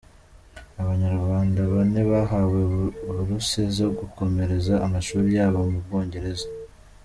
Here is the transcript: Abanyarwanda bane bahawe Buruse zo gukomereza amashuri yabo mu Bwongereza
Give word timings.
Abanyarwanda 0.81 1.59
bane 1.73 2.01
bahawe 2.11 2.59
Buruse 3.05 3.61
zo 3.77 3.87
gukomereza 3.99 4.73
amashuri 4.85 5.29
yabo 5.37 5.59
mu 5.71 5.79
Bwongereza 5.85 6.47